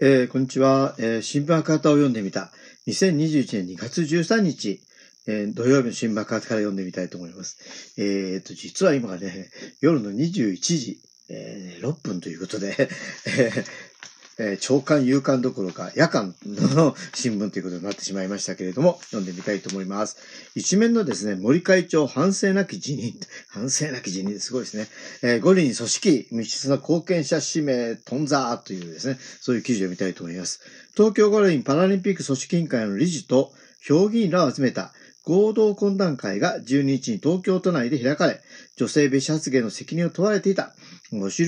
[0.00, 2.50] えー、こんにちは、えー、新聞赤旗を読んでみた。
[2.88, 4.80] 2021年2月13日、
[5.28, 7.58] えー、土曜日の新聞赤旗から読んでみたいと思います。
[7.98, 9.50] えー、と、実は今がね、
[9.80, 10.98] 夜の21時、
[11.28, 12.88] えー、6分ということで、
[14.38, 20.16] えー、朝刊、夕刊どころか夜間の新聞ということになってしまいましたけれども、読んでみたいと思います。
[20.54, 23.14] 一面のですね、森会長反省なき辞任、
[23.48, 24.86] 反省なき辞任すごいですね。
[25.22, 30.60] えー、五輪組織、密室な貢献者指名、トンザーというですね、そういう記事を見たいと思います。
[30.96, 34.92] 東京五輪パラリンピック組織委員会の理事と評議員らを集めた
[35.24, 38.40] 合同懇談会が12日に東京都内で開かれ、
[38.76, 40.72] 女性別発言の責任を問われていた、
[41.10, 41.46] 吉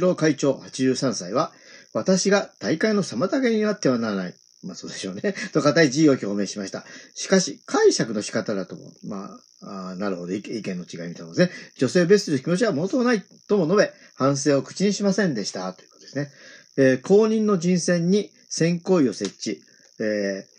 [0.00, 1.52] 郎会長83歳は、
[1.92, 4.34] 私が大会の妨げになってはならない。
[4.64, 5.34] まあそうでしょうね。
[5.52, 6.84] と固い辞意を表明しました。
[7.14, 9.08] しかし、解釈の仕方だと思う。
[9.08, 10.32] まあ、あなるほど。
[10.32, 11.50] 意見の違いみたいなですね。
[11.76, 15.72] 女性別の気持ちはもともないとも述べ、反省を口にしませんでした。
[15.72, 16.30] ということですね。
[16.76, 19.62] えー、公認の人選に選考医を設置。
[19.98, 20.56] えー、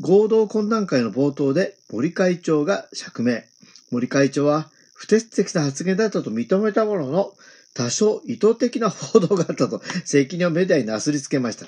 [0.00, 3.42] 合同懇談会の冒頭で森会長が釈明。
[3.90, 7.32] 森会長は不適切な発言だったと認めたものの、
[7.74, 11.66] 多少意図的な報道があったと 責任をメディアになすりつけました。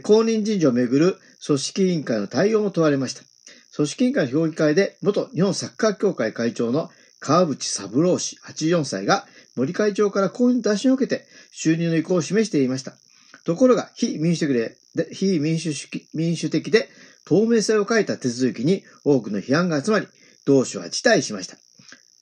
[0.00, 3.22] 公認人事をめぐる組織委員会の対応も問われました。
[3.74, 12.96] 組織委員会の評議会で元日本サッカー協会会長の川淵三郎氏84歳が森会長から公認打診を受けて就任の意向を示していました。
[13.44, 14.76] ところが非民主的で
[15.12, 15.72] 非民主
[16.12, 16.88] 民主的で
[17.24, 20.08] 透明性を欠いた手続きに多くの批判が集まり、
[20.46, 21.58] 同氏は辞退しました。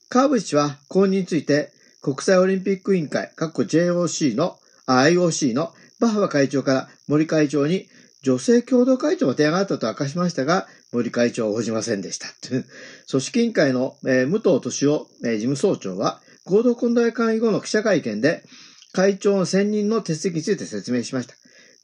[0.09, 7.89] 川淵氏は公認について国際オリンピック委員会、各 JOC の、IOC のバッハ会長から森会長に
[8.23, 12.27] 女性共同会長の提案があったと明かしましたが、森会長は応じませんでした。
[13.11, 18.45] 組織委員会の、えー、武藤敏夫、えー、事務総長は、合同混同会議後の記者会見で、
[18.93, 21.35] 会長の選任の手続きについて説明しました。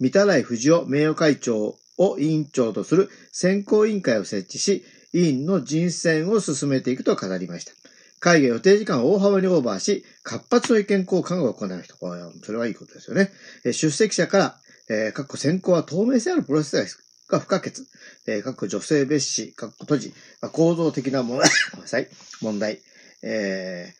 [0.00, 7.81] 三田来藤夫名誉会長を委員長とする選考委員会を設置し、委員の人選を進めていくと語りました。
[8.22, 11.96] 会議予定時間を大幅にオーバーし、活発の意見交換が行われた。
[11.96, 13.32] それはいいことですよね。
[13.64, 14.56] 出席者から、
[14.88, 17.72] えー、各選考は透明性あるプロセスが不可欠。
[18.28, 20.14] えー、各女性別紙、各閉じ、
[20.52, 22.08] 構造的な問題、 ごめんなさい、
[22.40, 22.80] 問題、
[23.22, 23.92] え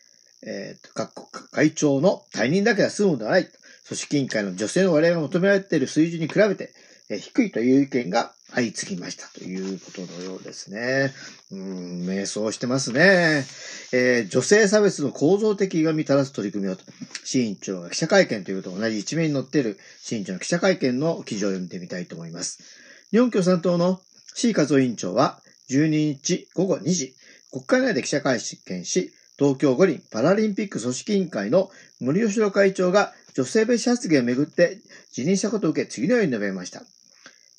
[0.44, 3.48] ー、えー、各会長の退任だけは済むのではない。
[3.88, 6.72] 組織委員会の女性の割合が求められている水準に比べて、
[7.18, 11.12] 低いという意見が相次ぎましたということのようですね。
[11.50, 13.44] うん、迷走してますね。
[13.92, 16.84] えー、女性差別の構造的歪み垂らす取り組みをと、
[17.24, 22.62] 新委長が記者会見ということと同じ一面に載っている新委長の記者会見の記事を読んでみたいと思います。
[23.10, 24.00] 日本共産党の
[24.34, 25.40] C 和夫委員長は
[25.70, 27.14] 12日午後2時、
[27.50, 34.78] 国会内で記者会見し、東京五輪パラリンピック組織委員会の森吉郎会長が女性別発言をめぐって
[35.12, 36.82] 辞任したことを受け次のように述べました。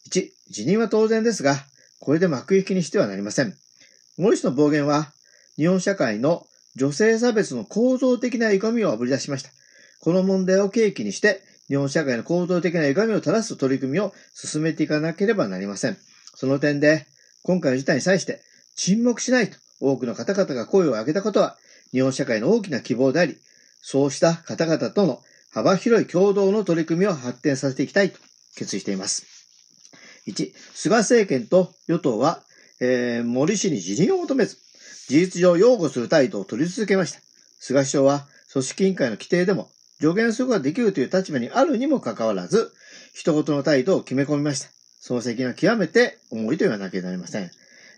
[0.09, 1.55] 1、辞任は当然ですが、
[1.99, 3.55] これで幕引きにしてはなりません。
[4.17, 5.13] 森氏の暴言は、
[5.55, 9.51] 日本社会の女性差別の構造的な歪みをあぶり出しました。
[9.99, 15.97] この問題を契機にして、日本社会の構造的な歪みを正す取り組みを進めていかなければなりません。
[16.35, 17.05] その点で、
[17.43, 18.41] 今回の事態に際して
[18.75, 21.57] 沈黙しないと多くの方々が声を上げたことは、
[21.91, 23.37] 日本社会の大きな希望であり、
[23.81, 25.21] そうした方々との
[25.51, 28.19] 幅広い共同の取り組みを発展させていきたいと
[28.55, 29.32] 決意しています。
[30.27, 32.41] 1、菅政権と与党は、
[32.79, 34.57] えー、森氏に辞任を求めず、
[35.07, 37.19] 事実上擁護する態度を取り続けました。
[37.59, 39.69] 菅首相は組織委員会の規定でも
[39.99, 42.71] 助言することができるという立場にあるにもかかわらず、
[43.13, 44.69] 一言の態度を決め込みました。
[44.99, 47.51] その責任は極めて重いと言わなきゃなりません。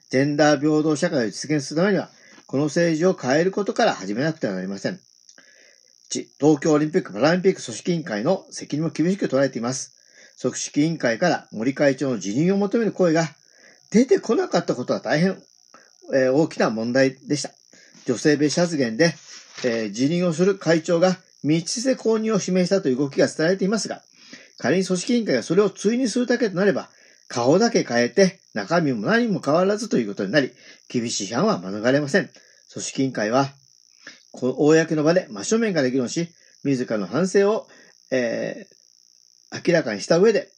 [0.10, 2.10] ジェンダー平等社会を実現するためには、
[2.48, 5.00] この政治を変えることから始めなくてはなりません。
[6.12, 9.95] 1、東京オリンピック・パラリンピック組織委員会の責任も厳しく捉えています。
[10.42, 13.28] 組織委員会から森会長の辞任を求める声が
[13.92, 15.38] 出てこなかったことは大変、
[16.14, 17.52] えー、大きな問題でした。
[18.06, 19.16] 女性別発言で、
[19.64, 24.02] えー、辞任をする会長が密室で公認を示したという動きが伝えられていますが、
[24.58, 26.90] 仮に組織委員会がそれを追認するだけとなれば、
[27.28, 30.52] 顔だけ変えて中身も何も変わらずということになり、
[30.90, 32.30] 厳しい批判は免れません。
[32.72, 33.50] 組織委員会は、
[34.32, 36.30] 公の場で真正面から議論し、
[36.64, 37.68] 自らの反省を、
[38.12, 38.76] えー、
[39.66, 40.50] 明らかにした上で、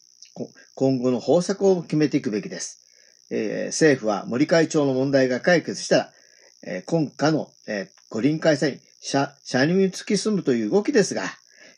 [0.75, 2.83] 今後の方策を決めていくべきです。
[3.30, 6.09] えー、政府は森会長の問題が解決したら、
[6.63, 11.24] えー、今夏の、えー、五輪開催に社、社に突き進むという動きですが、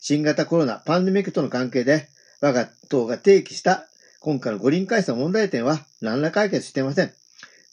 [0.00, 2.08] 新型コロナパンデミックとの関係で、
[2.40, 3.86] 我が党が提起した
[4.20, 7.12] 今回の五輪開催の問題点は何ら解決していません。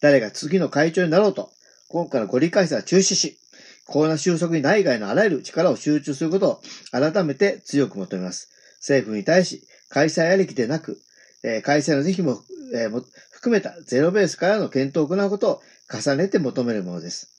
[0.02, 1.52] 誰が次の会長になろうと、
[1.88, 3.38] 今回の五輪開催は中止し、
[3.86, 6.62] コロナ収束に内外のあらゆる力を集中することを
[6.92, 8.57] 改めて強く求めます。
[8.88, 11.02] 政府に対し、開催ありきでなく、
[11.44, 12.42] えー、開催の是非も,、
[12.74, 15.62] えー、も含めたゼロベースからの検討を行うことを
[15.94, 17.30] 重ねて求めるものです。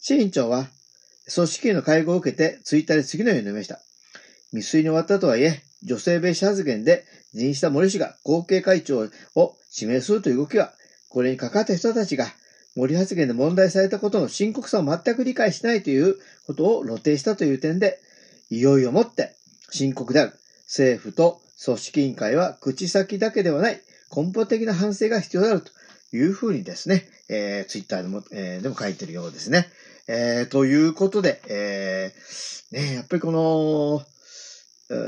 [0.00, 0.68] 市委員長は、
[1.34, 3.80] 組織委の会合を受けて、ツイッターで次のように述べました。
[4.50, 10.72] 未遂に終わったとはいえ、女性蔑視発言で辞任した森氏が後継会長を指名するという動きは、
[11.08, 12.26] これに関わった人たちが
[12.74, 16.16] 森発言で問題されたことの深刻さを全く理解しないという
[16.46, 17.98] ことを露呈したという点で、
[18.50, 19.34] いよいよもって
[19.70, 20.32] 深刻である
[20.68, 23.80] 政府と組織委員会は口先だけではない
[24.14, 25.70] 根本的な反省が必要であると
[26.16, 29.66] いうふうにですね、えー、ツイッターでも,、えー、でも書いてるようですね。
[30.06, 34.02] えー、ということで、えー、ね、やっぱりこの、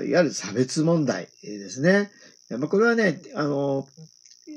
[0.05, 2.11] いわゆる差別問題ですね。
[2.51, 3.87] まあ、これはね、あの、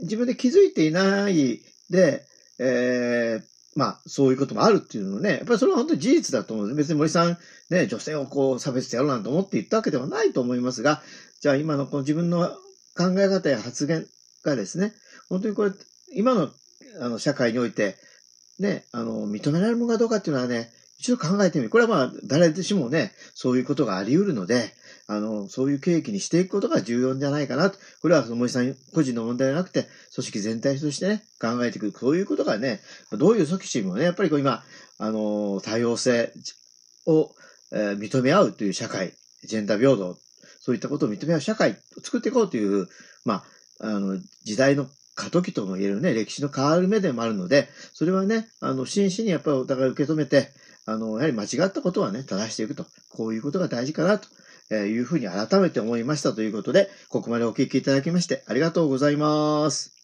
[0.01, 2.25] 自分で気づいていないで、
[2.59, 6.77] えー、まあ、そういうこともあるっていうのね、やっぱりそれは本当に事実だと思うんです。
[6.77, 7.37] 別に森さん、
[7.69, 11.01] ね、女性をこう差別してやろうなんて思って言ったわけではないと思いますが、
[11.41, 12.49] じゃあ今のこの自分の
[12.95, 14.05] 考え方や発言
[14.43, 14.93] がですね、
[15.29, 15.71] 本当にこれ、
[16.13, 16.49] 今の
[17.01, 17.95] あの社会において、
[18.59, 21.69] ね、あの、認められるものかどうかっていうのはね、一度考えてみる。
[21.69, 24.73] これはまあ、誰しもね、そういうことがあり得るので、
[25.07, 27.77] あの、そういう契機にしていくことが重要じゃないかなと。
[28.01, 31.91] これはその森さん個人の問題じゃなくて、組織全体としてね、考えていく。
[31.91, 32.79] そういうことがね、
[33.11, 34.63] どういう組織もね、やっぱりこう今、
[34.97, 36.31] あの、多様性
[37.05, 37.31] を、
[37.73, 39.13] えー、認め合うという社会、
[39.43, 40.17] ジェンダー平等、
[40.61, 42.87] そういったことを認め合う社会を作っていこうという、
[43.25, 43.43] ま
[43.81, 50.49] あ、あの、時代の過渡期とも言えるね、歴史の変わる目でもあるので、それはね、あの、真摯にやっぱりお互い受け止めて、
[50.85, 52.85] あの、やはり間違ったことはね、正していくと。
[53.09, 54.27] こういうことが大事かなと
[54.75, 60.02] いうふうに改めて思いましたということで、ここまでお聞きいただきましてありがとうございます。